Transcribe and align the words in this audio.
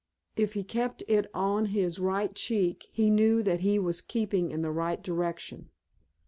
If 0.35 0.53
he 0.53 0.63
kept 0.63 1.03
it 1.07 1.29
on 1.31 1.65
his 1.65 1.99
right 1.99 2.33
cheek 2.33 2.89
he 2.91 3.11
knew 3.11 3.43
that 3.43 3.59
he 3.59 3.77
was 3.77 4.01
keeping 4.01 4.49
in 4.49 4.63
the 4.63 4.71
right 4.71 4.99
direction. 4.99 5.69